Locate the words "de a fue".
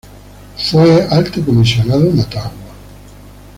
0.01-1.07